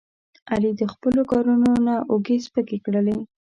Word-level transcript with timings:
علي 0.51 0.71
د 0.79 0.81
خپلو 0.93 1.21
کارونو 1.31 1.71
نه 1.85 1.95
اوږې 2.11 2.37
سپکې 2.45 2.77
کړلې. 2.85 3.17